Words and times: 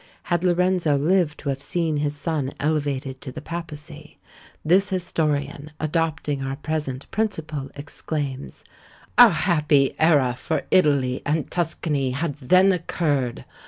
Had 0.23 0.43
Lorenzo 0.43 0.97
lived 0.97 1.37
to 1.41 1.49
have 1.49 1.61
seen 1.61 1.97
his 1.97 2.15
son 2.15 2.53
elevated 2.59 3.21
to 3.21 3.31
the 3.31 3.39
papacy, 3.39 4.17
this 4.65 4.89
historian, 4.89 5.69
adopting 5.79 6.41
our 6.41 6.55
present 6.55 7.05
principle, 7.11 7.69
exclaims, 7.75 8.63
"A 9.19 9.29
happy 9.29 9.93
era 9.99 10.33
for 10.35 10.63
Italy 10.71 11.21
and 11.23 11.51
Tuscany 11.51 12.13
HAD 12.13 12.37
THEN 12.37 12.71
OCCURRED! 12.73 13.45